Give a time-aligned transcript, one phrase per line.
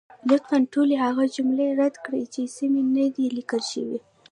[0.27, 3.97] لطفا ټولې هغه جملې رد کړئ، چې سمې نه دي لیکل شوې.